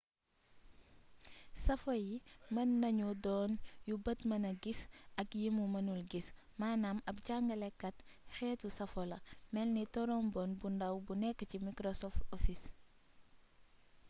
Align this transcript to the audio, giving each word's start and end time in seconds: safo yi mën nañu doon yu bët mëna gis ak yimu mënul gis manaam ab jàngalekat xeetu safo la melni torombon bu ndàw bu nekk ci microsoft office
safo 1.63 1.91
yi 2.05 2.13
mën 2.55 2.69
nañu 2.81 3.07
doon 3.25 3.51
yu 3.87 3.95
bët 4.03 4.19
mëna 4.29 4.49
gis 4.63 4.79
ak 5.21 5.29
yimu 5.41 5.63
mënul 5.73 6.01
gis 6.11 6.27
manaam 6.59 6.97
ab 7.09 7.17
jàngalekat 7.25 7.95
xeetu 8.35 8.67
safo 8.77 9.01
la 9.11 9.17
melni 9.53 9.83
torombon 9.93 10.49
bu 10.59 10.67
ndàw 10.75 10.95
bu 11.05 11.13
nekk 11.21 11.39
ci 11.49 11.57
microsoft 11.67 12.19
office 12.35 12.67